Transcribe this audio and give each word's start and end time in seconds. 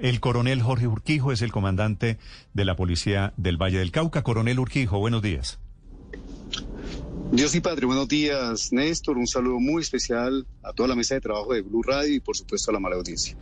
El 0.00 0.20
coronel 0.20 0.60
Jorge 0.60 0.86
Urquijo 0.86 1.32
es 1.32 1.40
el 1.40 1.50
comandante 1.50 2.18
de 2.52 2.64
la 2.66 2.76
policía 2.76 3.32
del 3.38 3.56
Valle 3.56 3.78
del 3.78 3.90
Cauca. 3.90 4.22
Coronel 4.22 4.58
Urquijo, 4.58 4.98
buenos 4.98 5.22
días. 5.22 5.60
Dios 7.32 7.54
y 7.54 7.60
Padre, 7.62 7.86
buenos 7.86 8.06
días, 8.06 8.70
Néstor. 8.70 9.16
Un 9.16 9.26
saludo 9.26 9.60
muy 9.60 9.80
especial 9.80 10.46
a 10.62 10.74
toda 10.74 10.90
la 10.90 10.94
mesa 10.94 11.14
de 11.14 11.22
trabajo 11.22 11.54
de 11.54 11.62
Blue 11.62 11.82
Radio 11.82 12.14
y, 12.14 12.20
por 12.20 12.36
supuesto, 12.36 12.70
a 12.70 12.74
la 12.74 12.80
mala 12.80 12.96
audiencia. 12.96 13.34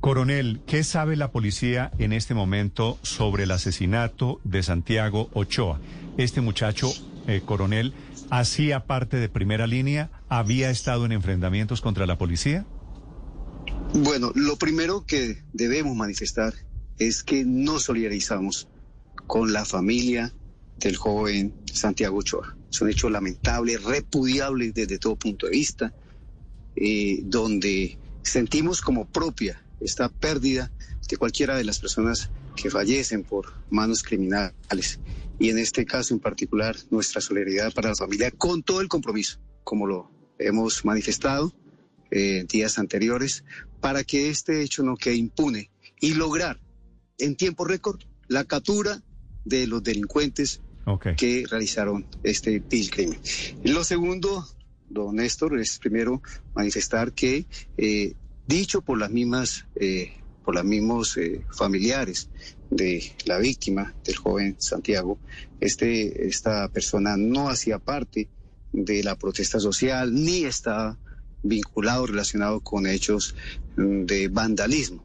Coronel, 0.00 0.60
¿qué 0.66 0.82
sabe 0.82 1.14
la 1.14 1.30
policía 1.30 1.92
en 1.98 2.14
este 2.14 2.32
momento 2.32 2.98
sobre 3.02 3.42
el 3.42 3.50
asesinato 3.50 4.40
de 4.44 4.62
Santiago 4.62 5.28
Ochoa? 5.34 5.78
Este 6.16 6.40
muchacho, 6.40 6.90
eh, 7.26 7.42
coronel, 7.44 7.92
hacía 8.30 8.86
parte 8.86 9.18
de 9.18 9.28
primera 9.28 9.66
línea, 9.66 10.10
había 10.30 10.70
estado 10.70 11.04
en 11.04 11.12
enfrentamientos 11.12 11.82
contra 11.82 12.06
la 12.06 12.16
policía. 12.16 12.64
Bueno, 13.94 14.32
lo 14.34 14.56
primero 14.56 15.04
que 15.04 15.44
debemos 15.52 15.94
manifestar 15.94 16.54
es 16.98 17.22
que 17.22 17.44
no 17.44 17.78
solidarizamos 17.78 18.66
con 19.26 19.52
la 19.52 19.66
familia 19.66 20.34
del 20.78 20.96
joven 20.96 21.54
Santiago 21.70 22.18
Ochoa. 22.18 22.56
Es 22.70 22.80
un 22.80 22.88
hecho 22.88 23.10
lamentable, 23.10 23.76
repudiable 23.76 24.72
desde 24.72 24.98
todo 24.98 25.16
punto 25.16 25.44
de 25.46 25.52
vista, 25.52 25.92
eh, 26.74 27.20
donde 27.24 27.98
sentimos 28.22 28.80
como 28.80 29.06
propia 29.06 29.62
esta 29.78 30.08
pérdida 30.08 30.72
de 31.06 31.16
cualquiera 31.18 31.54
de 31.56 31.64
las 31.64 31.78
personas 31.78 32.30
que 32.56 32.70
fallecen 32.70 33.24
por 33.24 33.52
manos 33.68 34.02
criminales. 34.02 35.00
Y 35.38 35.50
en 35.50 35.58
este 35.58 35.84
caso 35.84 36.14
en 36.14 36.20
particular, 36.20 36.76
nuestra 36.90 37.20
solidaridad 37.20 37.74
para 37.74 37.90
la 37.90 37.94
familia 37.94 38.30
con 38.30 38.62
todo 38.62 38.80
el 38.80 38.88
compromiso, 38.88 39.38
como 39.64 39.86
lo 39.86 40.10
hemos 40.38 40.82
manifestado 40.86 41.52
eh, 42.12 42.44
días 42.48 42.78
anteriores, 42.78 43.44
para 43.80 44.04
que 44.04 44.30
este 44.30 44.62
hecho 44.62 44.84
no 44.84 44.96
quede 44.96 45.16
impune 45.16 45.70
y 46.00 46.14
lograr 46.14 46.60
en 47.18 47.34
tiempo 47.34 47.64
récord 47.64 48.00
la 48.28 48.44
captura 48.44 49.02
de 49.44 49.66
los 49.66 49.82
delincuentes 49.82 50.60
que 51.16 51.44
realizaron 51.48 52.06
este 52.22 52.58
vil 52.58 52.90
crimen. 52.90 53.18
Lo 53.64 53.84
segundo, 53.84 54.46
don 54.88 55.16
Néstor, 55.16 55.58
es 55.58 55.78
primero 55.78 56.22
manifestar 56.54 57.12
que 57.12 57.46
eh, 57.76 58.14
dicho 58.46 58.82
por 58.82 58.98
las 58.98 59.10
mismas, 59.10 59.66
eh, 59.76 60.12
por 60.44 60.54
los 60.54 60.64
mismos 60.64 61.16
eh, 61.16 61.44
familiares 61.56 62.28
de 62.70 63.12
la 63.26 63.38
víctima, 63.38 63.94
del 64.04 64.16
joven 64.16 64.56
Santiago, 64.58 65.18
este, 65.60 66.26
esta 66.26 66.68
persona 66.68 67.16
no 67.16 67.48
hacía 67.48 67.78
parte 67.78 68.28
de 68.72 69.02
la 69.04 69.16
protesta 69.16 69.60
social 69.60 70.12
ni 70.12 70.44
estaba 70.44 70.98
vinculado, 71.42 72.06
relacionado 72.06 72.60
con 72.60 72.86
hechos 72.86 73.34
mm, 73.76 74.04
de 74.04 74.28
vandalismo. 74.28 75.04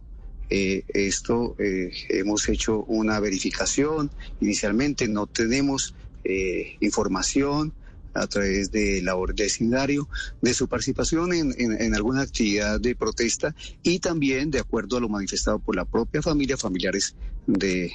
Eh, 0.50 0.84
esto 0.90 1.56
eh, 1.60 1.92
hemos 2.10 2.48
hecho 2.50 2.84
una 2.86 3.20
verificación. 3.20 4.10
Inicialmente 4.40 5.08
no 5.08 5.28
tenemos 5.28 5.94
eh, 6.24 6.78
información 6.80 7.74
a 8.14 8.26
través 8.28 8.72
de 8.72 9.02
la 9.04 9.16
vecindario 9.36 10.10
de 10.42 10.54
su 10.54 10.68
participación 10.68 11.34
en, 11.34 11.54
en, 11.60 11.94
alguna 11.94 12.22
actividad 12.22 12.80
de 12.80 12.96
protesta 12.96 13.54
y 13.84 14.00
también 14.00 14.50
de 14.50 14.60
acuerdo 14.60 14.98
a 14.98 15.00
lo 15.00 15.10
manifestado 15.10 15.60
por 15.60 15.76
la 15.76 15.86
propia 15.86 16.24
familia, 16.24 16.58
familiares 16.58 17.16
de 17.46 17.92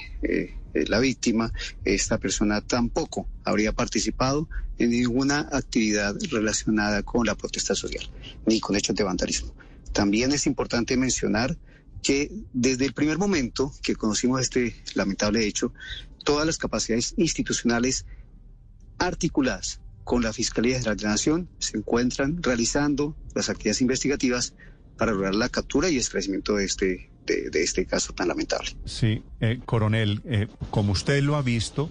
la 0.73 0.99
víctima, 0.99 1.53
esta 1.83 2.17
persona 2.17 2.61
tampoco 2.61 3.27
habría 3.43 3.73
participado 3.73 4.49
en 4.77 4.89
ninguna 4.89 5.49
actividad 5.51 6.15
relacionada 6.31 7.03
con 7.03 7.25
la 7.25 7.35
protesta 7.35 7.75
social, 7.75 8.09
ni 8.45 8.59
con 8.59 8.75
hechos 8.75 8.95
de 8.95 9.03
vandalismo. 9.03 9.53
También 9.91 10.31
es 10.31 10.47
importante 10.47 10.97
mencionar 10.97 11.57
que 12.01 12.31
desde 12.51 12.85
el 12.85 12.93
primer 12.93 13.17
momento 13.17 13.73
que 13.81 13.95
conocimos 13.95 14.41
este 14.41 14.75
lamentable 14.95 15.45
hecho, 15.45 15.73
todas 16.23 16.45
las 16.45 16.57
capacidades 16.57 17.13
institucionales 17.17 18.05
articuladas 18.97 19.79
con 20.03 20.21
la 20.21 20.33
Fiscalía 20.33 20.79
de 20.79 20.85
la 20.85 20.95
Nación 20.95 21.49
se 21.59 21.77
encuentran 21.77 22.41
realizando 22.43 23.15
las 23.35 23.49
actividades 23.49 23.81
investigativas 23.81 24.53
para 24.97 25.13
lograr 25.13 25.35
la 25.35 25.49
captura 25.49 25.89
y 25.89 25.97
esclarecimiento 25.97 26.55
de 26.55 26.65
este, 26.65 27.09
de, 27.25 27.63
este 27.63 27.85
caso 27.85 28.13
tan 28.13 28.27
lamentable. 28.27 28.71
Sí, 28.85 29.23
eh, 29.39 29.59
coronel, 29.65 30.21
eh, 30.25 30.47
como 30.69 30.91
usted 30.91 31.21
lo 31.23 31.35
ha 31.35 31.41
visto, 31.41 31.89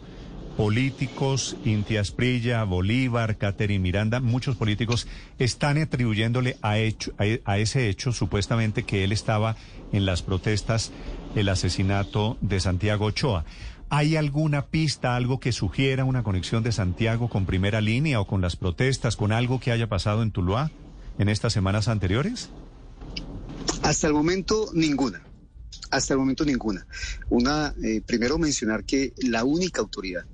políticos, 0.56 1.56
Inti 1.64 1.96
Asprilla, 1.96 2.64
Bolívar, 2.64 3.38
Catherine 3.38 3.82
Miranda, 3.82 4.20
muchos 4.20 4.56
políticos 4.56 5.06
están 5.38 5.78
atribuyéndole 5.78 6.56
a, 6.62 6.78
hecho, 6.78 7.12
a, 7.44 7.58
ese 7.58 7.88
hecho, 7.88 8.12
supuestamente 8.12 8.82
que 8.84 9.04
él 9.04 9.12
estaba 9.12 9.56
en 9.92 10.06
las 10.06 10.22
protestas, 10.22 10.92
el 11.34 11.48
asesinato 11.48 12.36
de 12.40 12.60
Santiago 12.60 13.06
Ochoa. 13.06 13.44
¿Hay 13.88 14.16
alguna 14.16 14.66
pista, 14.66 15.16
algo 15.16 15.38
que 15.38 15.52
sugiera 15.52 16.04
una 16.04 16.22
conexión 16.22 16.62
de 16.62 16.72
Santiago 16.72 17.28
con 17.28 17.44
primera 17.44 17.80
línea 17.80 18.20
o 18.20 18.26
con 18.26 18.40
las 18.40 18.56
protestas, 18.56 19.16
con 19.16 19.32
algo 19.32 19.60
que 19.60 19.70
haya 19.70 19.88
pasado 19.88 20.22
en 20.22 20.30
Tuluá 20.30 20.70
en 21.18 21.28
estas 21.28 21.52
semanas 21.52 21.88
anteriores? 21.88 22.50
Hasta 23.82 24.06
el 24.06 24.14
momento, 24.14 24.70
ninguna. 24.72 25.22
Hasta 25.90 26.14
el 26.14 26.20
momento, 26.20 26.44
ninguna. 26.44 26.86
Una, 27.28 27.74
eh, 27.82 28.00
primero 28.04 28.38
mencionar 28.38 28.84
que 28.84 29.12
la 29.18 29.44
única 29.44 29.80
autoridad 29.80 30.24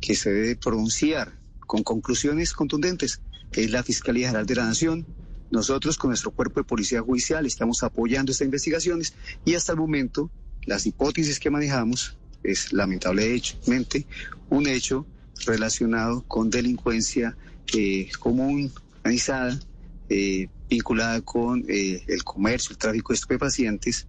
que 0.00 0.14
se 0.14 0.30
debe 0.32 0.56
pronunciar 0.56 1.32
con 1.66 1.82
conclusiones 1.82 2.52
contundentes, 2.52 3.20
es 3.52 3.70
la 3.70 3.82
Fiscalía 3.82 4.28
General 4.28 4.46
de 4.46 4.54
la 4.56 4.66
Nación. 4.66 5.06
Nosotros 5.50 5.96
con 5.96 6.10
nuestro 6.10 6.30
cuerpo 6.32 6.60
de 6.60 6.64
policía 6.64 7.00
judicial 7.00 7.46
estamos 7.46 7.82
apoyando 7.82 8.32
estas 8.32 8.44
investigaciones 8.46 9.14
y 9.44 9.54
hasta 9.54 9.72
el 9.72 9.78
momento 9.78 10.30
las 10.66 10.86
hipótesis 10.86 11.38
que 11.38 11.50
manejamos 11.50 12.16
es 12.42 12.72
lamentablemente 12.72 14.06
un 14.50 14.66
hecho 14.66 15.06
relacionado 15.46 16.22
con 16.26 16.50
delincuencia 16.50 17.36
eh, 17.72 18.10
común, 18.18 18.72
organizada, 18.98 19.58
eh, 20.08 20.48
vinculada 20.68 21.20
con 21.20 21.64
eh, 21.68 22.02
el 22.06 22.24
comercio, 22.24 22.72
el 22.72 22.78
tráfico 22.78 23.12
de 23.12 23.16
estupefacientes, 23.16 24.06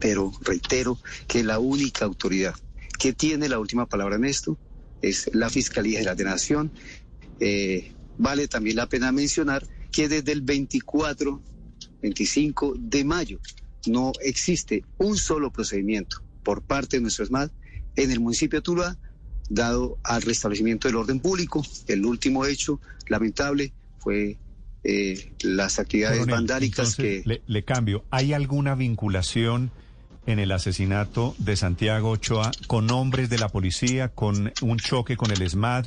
pero 0.00 0.32
reitero 0.42 0.98
que 1.26 1.42
la 1.42 1.58
única 1.58 2.04
autoridad 2.04 2.54
que 2.98 3.12
tiene 3.12 3.48
la 3.48 3.58
última 3.58 3.86
palabra 3.86 4.16
en 4.16 4.24
esto 4.24 4.58
es 5.02 5.30
la 5.32 5.48
Fiscalía 5.50 6.00
de 6.00 6.04
la 6.04 6.14
Nación. 6.14 6.72
Eh, 7.40 7.92
vale 8.18 8.48
también 8.48 8.76
la 8.76 8.88
pena 8.88 9.12
mencionar 9.12 9.66
que 9.92 10.08
desde 10.08 10.32
el 10.32 10.42
24, 10.42 11.40
25 12.02 12.74
de 12.78 13.04
mayo 13.04 13.38
no 13.86 14.12
existe 14.20 14.84
un 14.98 15.16
solo 15.16 15.52
procedimiento 15.52 16.22
por 16.42 16.62
parte 16.62 16.96
de 16.96 17.02
nuestro 17.02 17.24
ESMAD 17.24 17.50
en 17.96 18.10
el 18.10 18.20
municipio 18.20 18.58
de 18.58 18.62
Tuluá 18.62 18.98
dado 19.48 19.98
al 20.02 20.22
restablecimiento 20.22 20.88
del 20.88 20.96
orden 20.96 21.20
público. 21.20 21.64
El 21.86 22.04
último 22.04 22.44
hecho 22.44 22.80
lamentable 23.08 23.72
fue 23.98 24.38
eh, 24.84 25.32
las 25.42 25.78
actividades 25.78 26.26
vandálicas 26.26 26.96
que... 26.96 27.22
Le, 27.24 27.42
le 27.46 27.64
cambio, 27.64 28.04
¿hay 28.10 28.32
alguna 28.32 28.74
vinculación 28.74 29.70
en 30.26 30.38
el 30.38 30.52
asesinato 30.52 31.34
de 31.38 31.56
Santiago 31.56 32.10
Ochoa 32.10 32.50
con 32.66 32.90
hombres 32.90 33.30
de 33.30 33.38
la 33.38 33.48
policía, 33.48 34.08
con 34.08 34.52
un 34.60 34.78
choque 34.78 35.16
con 35.16 35.30
el 35.30 35.48
SMAD, 35.48 35.86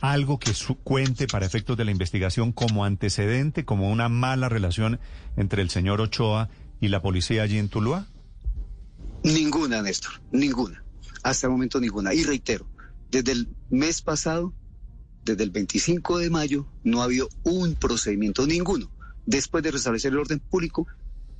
algo 0.00 0.38
que 0.38 0.54
su 0.54 0.76
cuente 0.76 1.26
para 1.26 1.46
efectos 1.46 1.76
de 1.76 1.84
la 1.84 1.90
investigación 1.90 2.52
como 2.52 2.84
antecedente, 2.84 3.64
como 3.64 3.90
una 3.90 4.08
mala 4.08 4.48
relación 4.48 5.00
entre 5.36 5.62
el 5.62 5.70
señor 5.70 6.00
Ochoa 6.00 6.48
y 6.80 6.88
la 6.88 7.02
policía 7.02 7.42
allí 7.42 7.58
en 7.58 7.68
Tuluá? 7.68 8.06
Ninguna, 9.24 9.82
Néstor, 9.82 10.12
ninguna. 10.30 10.84
Hasta 11.24 11.48
el 11.48 11.52
momento 11.52 11.80
ninguna. 11.80 12.14
Y 12.14 12.22
reitero, 12.24 12.66
desde 13.10 13.32
el 13.32 13.48
mes 13.68 14.00
pasado, 14.00 14.54
desde 15.24 15.44
el 15.44 15.50
25 15.50 16.18
de 16.18 16.30
mayo, 16.30 16.66
no 16.84 17.00
ha 17.00 17.04
habido 17.04 17.28
un 17.44 17.74
procedimiento 17.74 18.46
ninguno. 18.46 18.90
Después 19.26 19.62
de 19.62 19.70
restablecer 19.70 20.12
el 20.12 20.18
orden 20.18 20.40
público, 20.40 20.86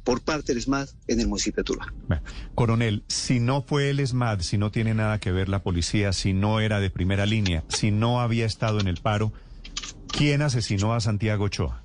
por 0.04 0.20
parte 0.20 0.52
del 0.52 0.62
SMAD 0.62 0.88
en 1.06 1.20
el 1.20 1.28
municipio 1.28 1.62
de 1.62 1.64
Tuluá. 1.64 1.92
Coronel, 2.54 3.04
si 3.08 3.40
no 3.40 3.62
fue 3.62 3.90
el 3.90 4.04
SMAD, 4.04 4.40
si 4.40 4.58
no 4.58 4.70
tiene 4.70 4.94
nada 4.94 5.18
que 5.18 5.32
ver 5.32 5.48
la 5.48 5.62
policía, 5.62 6.12
si 6.12 6.32
no 6.32 6.60
era 6.60 6.80
de 6.80 6.90
primera 6.90 7.26
línea, 7.26 7.64
si 7.68 7.90
no 7.90 8.20
había 8.20 8.46
estado 8.46 8.80
en 8.80 8.88
el 8.88 8.96
paro, 8.96 9.32
¿quién 10.08 10.42
asesinó 10.42 10.94
a 10.94 11.00
Santiago 11.00 11.44
Ochoa? 11.44 11.81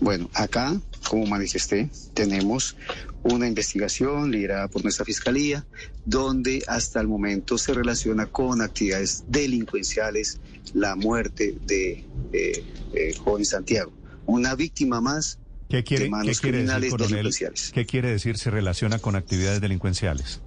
Bueno, 0.00 0.28
acá, 0.34 0.80
como 1.08 1.26
manifesté, 1.26 1.90
tenemos 2.14 2.76
una 3.22 3.46
investigación 3.46 4.30
liderada 4.30 4.68
por 4.68 4.82
nuestra 4.82 5.04
fiscalía, 5.04 5.66
donde 6.04 6.62
hasta 6.66 7.00
el 7.00 7.08
momento 7.08 7.58
se 7.58 7.72
relaciona 7.72 8.26
con 8.26 8.60
actividades 8.60 9.24
delincuenciales 9.28 10.40
la 10.74 10.96
muerte 10.96 11.56
de 11.66 12.04
eh, 12.32 12.64
eh, 12.94 13.14
joven 13.16 13.44
Santiago. 13.44 13.92
Una 14.26 14.54
víctima 14.54 15.00
más 15.00 15.38
¿Qué 15.68 15.82
quiere, 15.82 16.08
decir, 16.24 17.52
¿Qué 17.72 17.86
quiere 17.86 18.10
decir 18.10 18.38
se 18.38 18.50
relaciona 18.50 18.98
con 18.98 19.16
actividades 19.16 19.60
delincuenciales? 19.60 20.40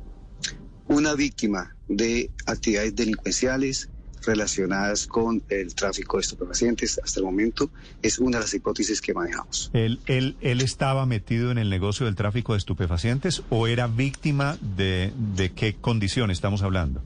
Una 0.87 1.15
víctima 1.15 1.75
de 1.89 2.31
actividades 2.45 2.95
delincuenciales 2.95 3.89
relacionadas 4.25 5.07
con 5.07 5.43
el 5.49 5.73
tráfico 5.75 6.17
de 6.17 6.21
estupefacientes. 6.21 6.99
Hasta 7.03 7.19
el 7.19 7.25
momento 7.25 7.69
es 8.01 8.19
una 8.19 8.37
de 8.37 8.43
las 8.43 8.53
hipótesis 8.53 9.01
que 9.01 9.13
manejamos. 9.13 9.69
¿Él, 9.73 9.99
él, 10.05 10.35
él 10.41 10.61
estaba 10.61 11.05
metido 11.05 11.51
en 11.51 11.57
el 11.57 11.69
negocio 11.69 12.05
del 12.05 12.15
tráfico 12.15 12.53
de 12.53 12.59
estupefacientes 12.59 13.43
o 13.49 13.67
era 13.67 13.87
víctima 13.87 14.57
de, 14.77 15.13
de 15.35 15.51
qué 15.51 15.75
condición 15.75 16.31
estamos 16.31 16.61
hablando? 16.61 17.01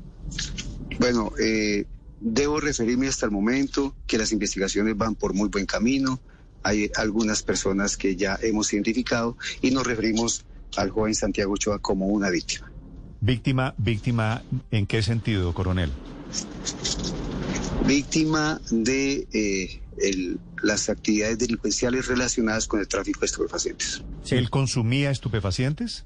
Bueno, 1.00 1.32
eh, 1.40 1.86
debo 2.20 2.60
referirme 2.60 3.08
hasta 3.08 3.26
el 3.26 3.32
momento 3.32 3.96
que 4.08 4.18
las 4.18 4.32
investigaciones 4.32 4.96
van 4.98 5.16
por 5.16 5.34
muy 5.34 5.50
buen 5.50 5.66
camino. 5.66 6.20
Hay 6.64 6.92
algunas 6.96 7.42
personas 7.42 7.98
que 7.98 8.16
ya 8.16 8.38
hemos 8.42 8.72
identificado 8.72 9.38
y 9.62 9.72
nos 9.72 9.86
referimos 9.88 10.46
al 10.78 10.92
joven 10.92 11.16
Santiago 11.16 11.54
Ochoa 11.54 11.80
como 11.80 12.08
una 12.08 12.30
víctima. 12.30 12.72
Víctima, 13.20 13.74
víctima, 13.78 14.44
¿en 14.72 14.88
qué 14.88 15.02
sentido, 15.04 15.54
coronel? 15.54 15.92
Víctima 17.86 18.62
de 18.70 19.28
eh, 19.34 19.82
el, 19.98 20.40
las 20.62 20.90
actividades 20.90 21.40
delincuenciales 21.40 22.08
relacionadas 22.08 22.68
con 22.68 22.80
el 22.80 22.88
tráfico 22.88 23.22
de 23.22 23.26
estupefacientes. 23.26 24.04
¿Él 24.30 24.50
consumía 24.50 25.12
estupefacientes? 25.12 26.06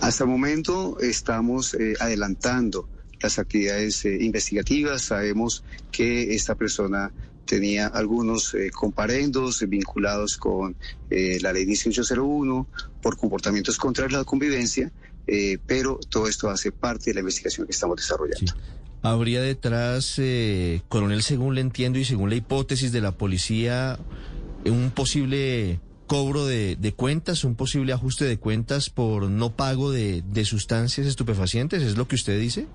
Hasta 0.00 0.24
el 0.24 0.30
momento 0.30 0.98
estamos 1.00 1.74
eh, 1.74 1.94
adelantando 2.00 2.88
las 3.20 3.38
actividades 3.38 4.04
eh, 4.04 4.18
investigativas. 4.20 5.02
Sabemos 5.02 5.64
que 5.90 6.34
esta 6.34 6.54
persona 6.54 7.12
tenía 7.44 7.86
algunos 7.88 8.54
eh, 8.54 8.70
comparendos 8.70 9.64
vinculados 9.68 10.36
con 10.36 10.76
eh, 11.10 11.38
la 11.40 11.52
ley 11.52 11.66
1801 11.66 12.66
por 13.02 13.16
comportamientos 13.16 13.76
contra 13.76 14.08
la 14.08 14.24
convivencia, 14.24 14.90
eh, 15.26 15.58
pero 15.66 15.98
todo 16.08 16.28
esto 16.28 16.50
hace 16.50 16.72
parte 16.72 17.10
de 17.10 17.14
la 17.14 17.20
investigación 17.20 17.66
que 17.66 17.72
estamos 17.72 17.96
desarrollando. 17.96 18.52
Sí. 18.52 18.58
Habría 19.02 19.42
detrás, 19.42 20.14
eh, 20.18 20.82
coronel, 20.88 21.22
según 21.22 21.54
le 21.54 21.60
entiendo 21.60 21.98
y 21.98 22.04
según 22.04 22.30
la 22.30 22.36
hipótesis 22.36 22.90
de 22.90 23.02
la 23.02 23.12
policía, 23.12 23.98
un 24.64 24.90
posible 24.90 25.80
cobro 26.06 26.46
de, 26.46 26.76
de 26.76 26.92
cuentas, 26.94 27.44
un 27.44 27.54
posible 27.54 27.92
ajuste 27.92 28.24
de 28.24 28.38
cuentas 28.38 28.90
por 28.90 29.28
no 29.28 29.56
pago 29.56 29.90
de, 29.90 30.22
de 30.22 30.44
sustancias 30.44 31.06
estupefacientes, 31.06 31.82
¿es 31.82 31.96
lo 31.96 32.08
que 32.08 32.14
usted 32.14 32.38
dice? 32.38 32.66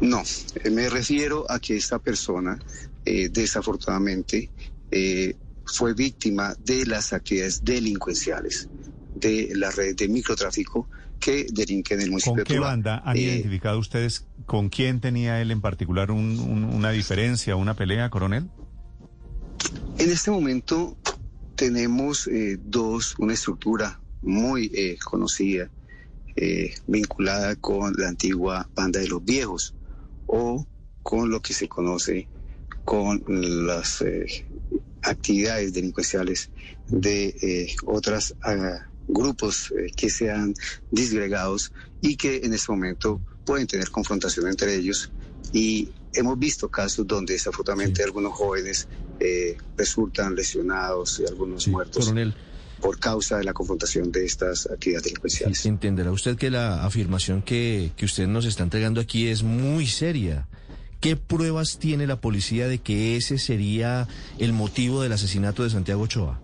No, 0.00 0.22
eh, 0.62 0.70
me 0.70 0.88
refiero 0.88 1.50
a 1.50 1.58
que 1.58 1.76
esta 1.76 1.98
persona 1.98 2.58
eh, 3.04 3.28
desafortunadamente 3.28 4.50
eh, 4.90 5.36
fue 5.64 5.94
víctima 5.94 6.54
de 6.64 6.86
las 6.86 7.12
actividades 7.12 7.64
delincuenciales 7.64 8.68
de 9.20 9.50
la 9.54 9.70
red 9.70 9.94
de 9.96 10.08
microtráfico 10.08 10.88
que 11.18 11.46
delinque 11.52 11.94
en 11.94 12.00
el 12.00 12.10
municipio 12.10 12.36
¿Con 12.36 12.44
qué 12.44 12.58
banda 12.58 13.02
han 13.04 13.16
Eh, 13.18 13.20
identificado 13.22 13.78
ustedes 13.78 14.26
con 14.46 14.70
quién 14.70 15.00
tenía 15.00 15.40
él 15.42 15.50
en 15.50 15.60
particular 15.60 16.10
un- 16.10 16.40
un- 16.40 16.64
una 16.64 16.90
diferencia, 16.90 17.56
una 17.56 17.74
pelea, 17.74 18.08
coronel? 18.10 18.48
En 19.98 20.10
este 20.10 20.30
momento 20.30 20.96
tenemos 21.56 22.26
eh, 22.26 22.58
dos, 22.58 23.14
una 23.18 23.34
estructura 23.34 24.00
muy 24.22 24.70
eh, 24.74 24.96
conocida, 25.04 25.70
eh, 26.36 26.72
vinculada 26.86 27.56
con 27.56 27.92
la 27.98 28.08
antigua 28.08 28.70
banda 28.74 29.00
de 29.00 29.08
los 29.08 29.22
viejos 29.22 29.74
o 30.26 30.66
con 31.02 31.30
lo 31.30 31.40
que 31.42 31.52
se 31.52 31.68
conoce 31.68 32.28
con 32.84 33.22
las 33.66 34.00
eh, 34.00 34.26
actividades 35.02 35.72
delincuenciales 35.74 36.50
de 36.88 37.34
eh, 37.42 37.74
otros 37.84 38.34
grupos 39.12 39.72
eh, 39.72 39.90
que 39.96 40.10
sean 40.10 40.54
disgregados 40.90 41.72
y 42.00 42.16
que 42.16 42.40
en 42.44 42.54
este 42.54 42.70
momento 42.72 43.20
pueden 43.44 43.66
tener 43.66 43.90
confrontación 43.90 44.48
entre 44.48 44.74
ellos 44.76 45.10
y 45.52 45.90
hemos 46.12 46.38
visto 46.38 46.68
casos 46.68 47.06
donde 47.06 47.34
desafortunadamente 47.34 48.02
Sí. 48.02 48.02
algunos 48.02 48.32
jóvenes 48.34 48.88
eh, 49.20 49.56
resultan 49.76 50.34
lesionados 50.34 51.20
y 51.20 51.26
algunos 51.26 51.64
Sí, 51.64 51.70
muertos 51.70 52.04
coronel. 52.06 52.34
por 52.80 52.98
causa 52.98 53.36
de 53.38 53.44
la 53.44 53.52
confrontación 53.52 54.10
de 54.10 54.24
estas 54.24 54.66
actividades 54.70 55.04
delincuenciales. 55.04 55.58
Sí, 55.60 55.68
entenderá 55.68 56.10
usted 56.12 56.36
que 56.36 56.50
la 56.50 56.84
afirmación 56.84 57.42
que, 57.42 57.92
que 57.96 58.04
usted 58.06 58.26
nos 58.26 58.44
está 58.46 58.62
entregando 58.62 59.00
aquí 59.00 59.26
es 59.28 59.42
muy 59.42 59.86
seria. 59.86 60.48
¿Qué 61.00 61.16
pruebas 61.16 61.78
tiene 61.78 62.06
la 62.06 62.20
policía 62.20 62.68
de 62.68 62.78
que 62.78 63.16
ese 63.16 63.38
sería 63.38 64.06
el 64.38 64.52
motivo 64.52 65.02
del 65.02 65.12
asesinato 65.12 65.62
de 65.64 65.70
Santiago 65.70 66.02
Ochoa? 66.02 66.40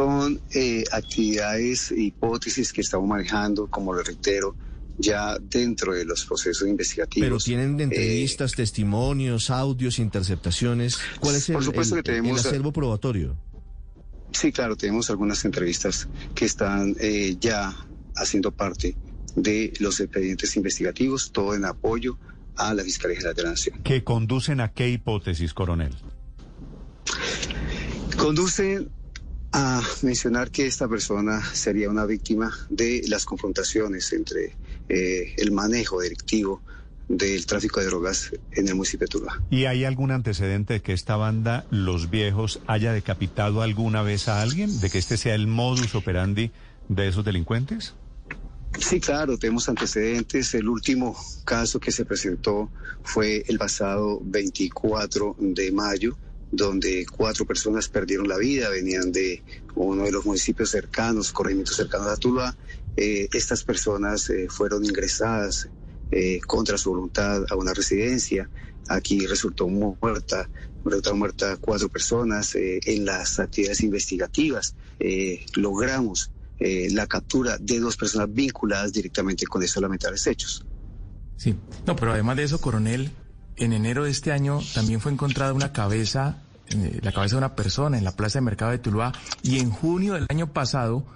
Son 0.00 0.38
eh, 0.52 0.84
actividades 0.92 1.90
e 1.90 2.00
hipótesis 2.12 2.70
que 2.70 2.82
estamos 2.82 3.08
manejando, 3.08 3.66
como 3.70 3.94
lo 3.94 4.02
reitero, 4.02 4.54
ya 4.98 5.38
dentro 5.40 5.94
de 5.94 6.04
los 6.04 6.26
procesos 6.26 6.68
investigativos. 6.68 7.24
Pero 7.26 7.38
tienen 7.38 7.80
Eh, 7.80 7.84
entrevistas, 7.84 8.52
testimonios, 8.52 9.48
audios, 9.48 9.98
interceptaciones. 9.98 10.98
¿Cuál 11.18 11.36
es 11.36 11.48
el, 11.48 11.54
Por 11.54 11.64
supuesto 11.64 11.96
el- 11.96 12.02
que 12.02 12.10
tenemos- 12.12 12.42
el 12.42 12.46
acervo 12.46 12.72
probatorio? 12.74 13.38
Sí, 14.32 14.52
claro, 14.52 14.76
tenemos 14.76 15.08
algunas 15.08 15.42
entrevistas 15.46 16.06
que 16.34 16.44
están 16.44 16.94
eh, 17.00 17.34
ya 17.40 17.74
haciendo 18.16 18.52
parte 18.52 18.94
de 19.34 19.72
los 19.80 19.98
expedientes 20.00 20.54
investigativos, 20.58 21.32
todo 21.32 21.54
en 21.54 21.64
apoyo 21.64 22.18
a 22.56 22.74
la 22.74 22.82
Fiscalía 22.84 23.16
General 23.16 23.34
de 23.34 23.42
la 23.44 23.50
Nación. 23.52 23.80
¿Que 23.82 24.04
conducen 24.04 24.60
a 24.60 24.74
qué 24.74 24.90
hipótesis, 24.90 25.54
coronel? 25.54 25.94
Conducen 28.18 28.90
a 29.58 29.80
mencionar 30.02 30.50
que 30.50 30.66
esta 30.66 30.86
persona 30.86 31.42
sería 31.54 31.88
una 31.88 32.04
víctima 32.04 32.52
de 32.68 33.02
las 33.08 33.24
confrontaciones 33.24 34.12
entre 34.12 34.54
eh, 34.90 35.32
el 35.38 35.50
manejo 35.50 35.98
delictivo 35.98 36.60
del 37.08 37.46
tráfico 37.46 37.80
de 37.80 37.86
drogas 37.86 38.32
en 38.52 38.68
el 38.68 38.74
municipio 38.74 39.06
de 39.06 39.08
Tuluá. 39.08 39.40
¿Y 39.48 39.64
hay 39.64 39.86
algún 39.86 40.10
antecedente 40.10 40.74
de 40.74 40.82
que 40.82 40.92
esta 40.92 41.16
banda, 41.16 41.64
Los 41.70 42.10
Viejos, 42.10 42.60
haya 42.66 42.92
decapitado 42.92 43.62
alguna 43.62 44.02
vez 44.02 44.28
a 44.28 44.42
alguien? 44.42 44.78
¿De 44.80 44.90
que 44.90 44.98
este 44.98 45.16
sea 45.16 45.34
el 45.34 45.46
modus 45.46 45.94
operandi 45.94 46.50
de 46.90 47.08
esos 47.08 47.24
delincuentes? 47.24 47.94
Sí, 48.78 49.00
claro, 49.00 49.38
tenemos 49.38 49.70
antecedentes. 49.70 50.52
El 50.52 50.68
último 50.68 51.16
caso 51.46 51.80
que 51.80 51.92
se 51.92 52.04
presentó 52.04 52.70
fue 53.02 53.42
el 53.48 53.56
pasado 53.56 54.20
24 54.22 55.36
de 55.38 55.72
mayo, 55.72 56.18
donde 56.56 57.06
cuatro 57.06 57.44
personas 57.44 57.88
perdieron 57.88 58.28
la 58.28 58.38
vida, 58.38 58.68
venían 58.70 59.12
de 59.12 59.42
uno 59.74 60.04
de 60.04 60.12
los 60.12 60.24
municipios 60.24 60.70
cercanos, 60.70 61.32
corregimientos 61.32 61.76
cercanos 61.76 62.08
a 62.08 62.16
Tuluá. 62.16 62.56
Eh, 62.96 63.28
estas 63.32 63.62
personas 63.62 64.30
eh, 64.30 64.48
fueron 64.48 64.84
ingresadas 64.84 65.68
eh, 66.10 66.40
contra 66.46 66.78
su 66.78 66.90
voluntad 66.90 67.44
a 67.50 67.56
una 67.56 67.74
residencia. 67.74 68.48
Aquí 68.88 69.26
resultó 69.26 69.68
muerta, 69.68 70.48
resultaron 70.84 71.18
muertas 71.18 71.58
cuatro 71.60 71.88
personas. 71.88 72.54
Eh, 72.54 72.80
en 72.86 73.04
las 73.04 73.38
actividades 73.38 73.82
investigativas 73.82 74.74
eh, 74.98 75.44
logramos 75.56 76.30
eh, 76.58 76.88
la 76.92 77.06
captura 77.06 77.58
de 77.58 77.80
dos 77.80 77.96
personas 77.96 78.32
vinculadas 78.32 78.92
directamente 78.92 79.46
con 79.46 79.62
estos 79.62 79.82
lamentables 79.82 80.26
hechos. 80.26 80.64
Sí, 81.36 81.54
no, 81.86 81.96
pero 81.96 82.12
además 82.12 82.36
de 82.36 82.44
eso, 82.44 82.60
coronel, 82.60 83.10
en 83.56 83.72
enero 83.72 84.04
de 84.04 84.10
este 84.10 84.32
año 84.32 84.60
también 84.74 85.00
fue 85.00 85.12
encontrada 85.12 85.52
una 85.52 85.72
cabeza, 85.72 86.42
la 87.02 87.12
cabeza 87.12 87.36
de 87.36 87.38
una 87.38 87.54
persona 87.54 87.98
en 87.98 88.04
la 88.04 88.12
plaza 88.16 88.38
de 88.38 88.44
mercado 88.44 88.70
de 88.70 88.78
Tuluá, 88.78 89.12
y 89.42 89.58
en 89.58 89.70
junio 89.70 90.14
del 90.14 90.26
año 90.28 90.52
pasado 90.52 91.06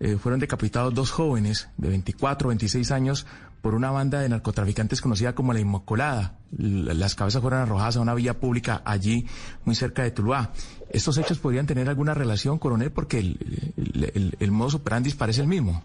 eh, 0.00 0.16
fueron 0.16 0.40
decapitados 0.40 0.94
dos 0.94 1.10
jóvenes 1.10 1.68
de 1.76 1.88
24 1.88 2.48
26 2.48 2.90
años 2.90 3.26
por 3.60 3.74
una 3.74 3.90
banda 3.90 4.20
de 4.20 4.28
narcotraficantes 4.28 5.00
conocida 5.00 5.34
como 5.34 5.52
la 5.52 5.60
Inmaculada. 5.60 6.38
Las 6.56 7.14
cabezas 7.14 7.42
fueron 7.42 7.60
arrojadas 7.60 7.96
a 7.96 8.00
una 8.00 8.14
vía 8.14 8.38
pública 8.38 8.82
allí, 8.84 9.26
muy 9.64 9.74
cerca 9.74 10.02
de 10.04 10.12
Tuluá. 10.12 10.52
¿Estos 10.90 11.18
hechos 11.18 11.38
podrían 11.38 11.66
tener 11.66 11.88
alguna 11.88 12.14
relación, 12.14 12.58
coronel? 12.58 12.92
Porque 12.92 13.18
el, 13.18 13.72
el, 13.76 14.12
el, 14.14 14.36
el 14.38 14.50
modus 14.52 14.74
operandi 14.74 15.10
parece 15.12 15.40
el 15.40 15.48
mismo. 15.48 15.84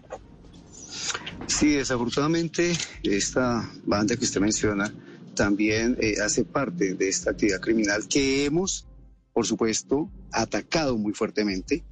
Sí, 1.46 1.72
desafortunadamente 1.72 2.76
esta 3.02 3.68
banda 3.84 4.16
que 4.16 4.24
usted 4.24 4.40
menciona 4.40 4.92
también 5.34 5.96
eh, 6.00 6.14
hace 6.24 6.44
parte 6.44 6.94
de 6.94 7.08
esta 7.08 7.32
actividad 7.32 7.60
criminal 7.60 8.06
que 8.08 8.44
hemos, 8.46 8.86
por 9.34 9.46
supuesto, 9.46 10.08
atacado 10.32 10.96
muy 10.96 11.12
fuertemente, 11.12 11.84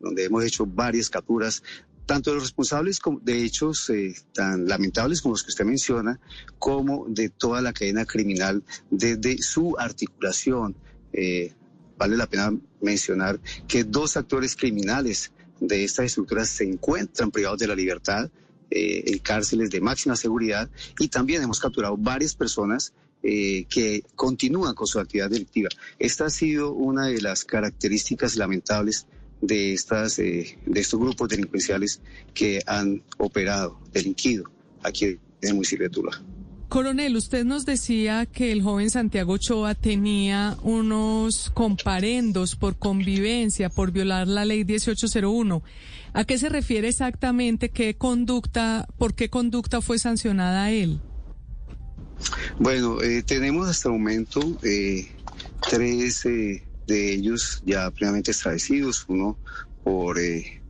donde 0.00 0.24
hemos 0.24 0.44
hecho 0.44 0.66
varias 0.66 1.10
capturas, 1.10 1.62
tanto 2.06 2.30
de 2.30 2.36
los 2.36 2.44
responsables 2.44 3.00
de 3.22 3.44
hechos 3.44 3.90
eh, 3.90 4.14
tan 4.32 4.66
lamentables 4.66 5.20
como 5.20 5.34
los 5.34 5.42
que 5.42 5.50
usted 5.50 5.64
menciona, 5.64 6.18
como 6.58 7.06
de 7.08 7.28
toda 7.28 7.60
la 7.60 7.72
cadena 7.72 8.06
criminal 8.06 8.64
desde 8.90 9.38
su 9.38 9.76
articulación. 9.78 10.74
Eh, 11.12 11.52
vale 11.98 12.16
la 12.16 12.26
pena 12.26 12.56
mencionar 12.80 13.40
que 13.68 13.84
dos 13.84 14.16
actores 14.16 14.56
criminales 14.56 15.32
de 15.60 15.84
estas 15.84 16.06
estructuras 16.06 16.48
se 16.48 16.64
encuentran 16.64 17.30
privados 17.30 17.58
de 17.58 17.66
la 17.66 17.74
libertad 17.74 18.30
eh, 18.70 19.04
en 19.06 19.18
cárceles 19.18 19.70
de 19.70 19.80
máxima 19.80 20.16
seguridad 20.16 20.70
y 20.98 21.08
también 21.08 21.42
hemos 21.42 21.60
capturado 21.60 21.96
varias 21.96 22.34
personas 22.34 22.92
eh, 23.28 23.66
que 23.68 24.04
continúan 24.14 24.76
con 24.76 24.86
su 24.86 25.00
actividad 25.00 25.28
delictiva. 25.28 25.68
Esta 25.98 26.26
ha 26.26 26.30
sido 26.30 26.72
una 26.72 27.06
de 27.08 27.20
las 27.20 27.44
características 27.44 28.36
lamentables 28.36 29.08
de, 29.40 29.72
estas, 29.72 30.20
eh, 30.20 30.56
de 30.64 30.80
estos 30.80 31.00
grupos 31.00 31.28
delincuenciales 31.28 32.00
que 32.34 32.62
han 32.68 33.02
operado, 33.18 33.80
delinquido 33.92 34.44
aquí 34.84 35.06
en 35.06 35.18
el 35.42 35.54
municipio 35.54 35.88
de 35.88 35.90
Tula. 35.90 36.22
Coronel, 36.68 37.16
usted 37.16 37.44
nos 37.44 37.66
decía 37.66 38.26
que 38.26 38.52
el 38.52 38.62
joven 38.62 38.90
Santiago 38.90 39.32
Ochoa 39.32 39.74
tenía 39.74 40.56
unos 40.62 41.50
comparendos 41.50 42.54
por 42.54 42.78
convivencia, 42.78 43.70
por 43.70 43.90
violar 43.90 44.28
la 44.28 44.44
ley 44.44 44.64
1801. 44.64 45.64
¿A 46.12 46.24
qué 46.24 46.38
se 46.38 46.48
refiere 46.48 46.86
exactamente? 46.86 47.70
¿Qué 47.70 47.96
conducta, 47.96 48.86
por 48.98 49.16
qué 49.16 49.30
conducta 49.30 49.80
fue 49.80 49.98
sancionada 49.98 50.70
él? 50.70 51.00
Bueno, 52.58 53.02
eh, 53.02 53.22
tenemos 53.22 53.68
hasta 53.68 53.88
el 53.88 53.94
momento 53.94 54.40
eh, 54.62 55.08
tres 55.68 56.24
eh, 56.26 56.62
de 56.86 57.12
ellos 57.12 57.62
ya 57.64 57.90
plenamente 57.90 58.30
establecidos. 58.30 59.04
Uno 59.08 59.38
por 59.82 60.18
eh, 60.18 60.62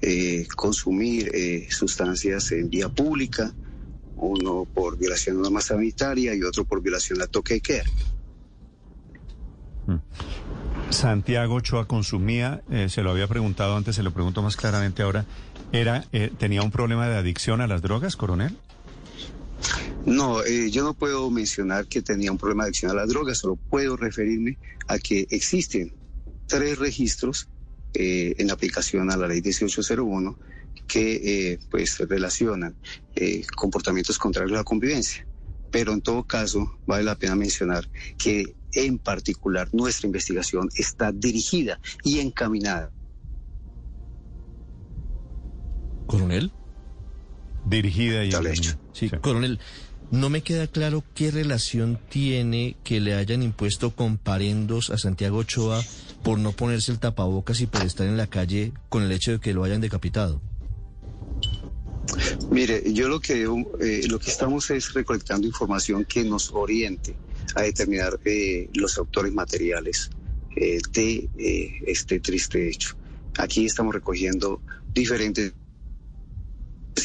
eh, 0.00 0.46
consumir 0.54 1.30
sustancias 1.70 2.52
en 2.52 2.70
vía 2.70 2.88
pública, 2.88 3.54
uno 4.16 4.66
por 4.72 4.98
violación 4.98 5.36
de 5.36 5.42
norma 5.42 5.60
sanitaria 5.60 6.34
y 6.34 6.42
otro 6.42 6.64
por 6.64 6.82
violación 6.82 7.20
al 7.22 7.28
toque 7.28 7.54
de 7.54 7.60
queda. 7.60 7.84
Santiago 10.90 11.56
Ochoa 11.56 11.86
consumía, 11.86 12.62
se 12.88 13.02
lo 13.02 13.10
había 13.10 13.26
preguntado 13.26 13.76
antes, 13.76 13.96
se 13.96 14.02
lo 14.02 14.12
pregunto 14.12 14.42
más 14.42 14.56
claramente 14.56 15.02
ahora, 15.02 15.24
era 15.72 16.04
¿tenía 16.38 16.62
un 16.62 16.70
problema 16.70 17.08
de 17.08 17.16
adicción 17.16 17.60
a 17.60 17.66
las 17.66 17.82
drogas, 17.82 18.16
coronel? 18.16 18.56
No, 20.06 20.44
eh, 20.44 20.70
yo 20.70 20.84
no 20.84 20.94
puedo 20.94 21.30
mencionar 21.30 21.86
que 21.86 22.02
tenía 22.02 22.30
un 22.30 22.38
problema 22.38 22.64
de 22.64 22.68
adicción 22.68 22.90
a 22.90 22.94
las 22.94 23.08
drogas, 23.08 23.38
solo 23.38 23.56
puedo 23.56 23.96
referirme 23.96 24.58
a 24.86 24.98
que 24.98 25.26
existen 25.30 25.94
tres 26.46 26.78
registros 26.78 27.48
eh, 27.94 28.34
en 28.38 28.50
aplicación 28.50 29.10
a 29.10 29.16
la 29.16 29.28
ley 29.28 29.40
1801 29.40 30.38
que 30.86 31.52
eh, 31.52 31.58
pues 31.70 31.98
relacionan 31.98 32.74
eh, 33.14 33.44
comportamientos 33.56 34.18
contrarios 34.18 34.52
a 34.52 34.58
la 34.58 34.64
convivencia. 34.64 35.26
Pero 35.70 35.92
en 35.92 36.02
todo 36.02 36.24
caso, 36.24 36.78
vale 36.86 37.04
la 37.04 37.16
pena 37.16 37.34
mencionar 37.34 37.88
que 38.18 38.54
en 38.72 38.98
particular 38.98 39.68
nuestra 39.72 40.06
investigación 40.06 40.68
está 40.76 41.12
dirigida 41.12 41.80
y 42.02 42.18
encaminada 42.18 42.90
Coronel. 46.06 46.52
Dirigida 47.64 48.24
y... 48.24 48.30
Tal 48.30 48.46
hecho. 48.46 48.78
Sí, 48.92 49.10
coronel, 49.22 49.58
no 50.10 50.30
me 50.30 50.42
queda 50.42 50.66
claro 50.66 51.02
qué 51.14 51.30
relación 51.30 51.98
tiene 52.08 52.76
que 52.84 53.00
le 53.00 53.14
hayan 53.14 53.42
impuesto 53.42 53.94
comparendos 53.94 54.90
a 54.90 54.98
Santiago 54.98 55.38
Ochoa 55.38 55.82
por 56.22 56.38
no 56.38 56.52
ponerse 56.52 56.92
el 56.92 56.98
tapabocas 56.98 57.60
y 57.60 57.66
por 57.66 57.82
estar 57.82 58.06
en 58.06 58.16
la 58.16 58.26
calle 58.26 58.72
con 58.88 59.02
el 59.02 59.12
hecho 59.12 59.32
de 59.32 59.40
que 59.40 59.52
lo 59.52 59.64
hayan 59.64 59.80
decapitado. 59.80 60.40
Mire, 62.50 62.82
yo 62.92 63.08
lo 63.08 63.20
que 63.20 63.42
eh, 63.42 64.06
lo 64.08 64.18
que 64.18 64.30
estamos 64.30 64.70
es 64.70 64.92
recolectando 64.92 65.46
información 65.46 66.04
que 66.04 66.22
nos 66.22 66.50
oriente 66.52 67.16
a 67.54 67.62
determinar 67.62 68.18
eh, 68.24 68.68
los 68.74 68.98
autores 68.98 69.32
materiales 69.32 70.10
eh, 70.56 70.78
de 70.92 71.28
eh, 71.38 71.82
este 71.86 72.20
triste 72.20 72.68
hecho. 72.68 72.96
Aquí 73.38 73.66
estamos 73.66 73.94
recogiendo 73.94 74.60
diferentes 74.92 75.52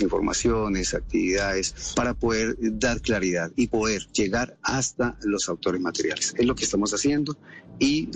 informaciones, 0.01 0.93
actividades, 0.93 1.93
para 1.95 2.13
poder 2.13 2.55
dar 2.59 3.01
claridad 3.01 3.51
y 3.55 3.67
poder 3.67 4.05
llegar 4.13 4.57
hasta 4.63 5.17
los 5.23 5.49
autores 5.49 5.81
materiales. 5.81 6.33
Es 6.37 6.45
lo 6.45 6.55
que 6.55 6.63
estamos 6.63 6.93
haciendo 6.93 7.37
y, 7.79 8.09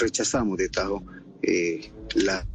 rechazamos 0.00 0.58
de 0.58 0.68
tajo 0.68 1.02
eh, 1.42 1.90
la 2.14 2.46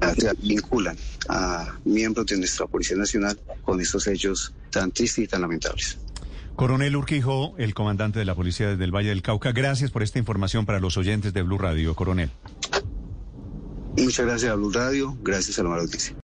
la- 0.00 0.34
vinculan 0.42 0.96
a 1.28 1.78
miembros 1.84 2.26
de 2.26 2.38
nuestra 2.38 2.66
Policía 2.66 2.96
Nacional 2.96 3.38
con 3.62 3.80
estos 3.80 4.06
hechos 4.06 4.54
tan 4.70 4.90
tristes 4.92 5.24
y 5.24 5.28
tan 5.28 5.42
lamentables. 5.42 5.98
Coronel 6.56 6.96
Urquijo, 6.96 7.54
el 7.58 7.74
comandante 7.74 8.18
de 8.18 8.24
la 8.24 8.34
policía 8.34 8.68
desde 8.68 8.84
el 8.84 8.94
Valle 8.94 9.08
del 9.10 9.22
Cauca, 9.22 9.52
gracias 9.52 9.90
por 9.90 10.02
esta 10.02 10.18
información 10.18 10.66
para 10.66 10.78
los 10.80 10.96
oyentes 10.96 11.32
de 11.32 11.42
Blue 11.42 11.58
Radio, 11.58 11.94
coronel. 11.94 12.30
Muchas 13.96 14.26
gracias 14.26 14.52
a 14.52 14.56
Blue 14.56 14.72
Radio, 14.72 15.16
gracias 15.22 15.58
a 15.60 15.64
la. 15.64 16.16